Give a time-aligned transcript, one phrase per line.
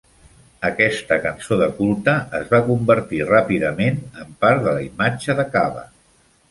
[0.69, 5.91] Aquesta cançó de culte es va convertir ràpidament en part de la imatge de Kabba.